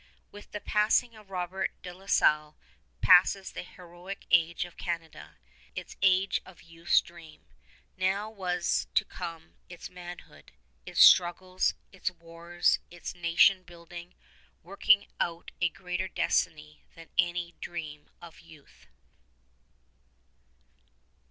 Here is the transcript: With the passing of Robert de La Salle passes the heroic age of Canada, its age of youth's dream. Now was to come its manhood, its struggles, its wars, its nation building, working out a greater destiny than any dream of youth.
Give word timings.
With 0.31 0.51
the 0.51 0.59
passing 0.59 1.15
of 1.15 1.29
Robert 1.29 1.79
de 1.83 1.93
La 1.93 2.07
Salle 2.07 2.57
passes 3.01 3.51
the 3.51 3.61
heroic 3.61 4.25
age 4.31 4.65
of 4.65 4.75
Canada, 4.75 5.37
its 5.75 5.95
age 6.01 6.41
of 6.43 6.63
youth's 6.63 7.01
dream. 7.01 7.45
Now 7.97 8.27
was 8.27 8.87
to 8.95 9.05
come 9.05 9.57
its 9.69 9.91
manhood, 9.91 10.53
its 10.87 11.03
struggles, 11.03 11.75
its 11.91 12.09
wars, 12.09 12.79
its 12.89 13.13
nation 13.13 13.61
building, 13.61 14.15
working 14.63 15.05
out 15.19 15.51
a 15.61 15.69
greater 15.69 16.07
destiny 16.07 16.81
than 16.95 17.09
any 17.19 17.53
dream 17.61 18.09
of 18.23 18.39
youth. 18.39 18.87